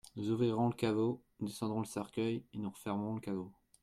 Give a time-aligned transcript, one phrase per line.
[0.15, 3.53] Nous ouvrirons le caveau, nous descendrons le cercueil, et nous refermerons le caveau.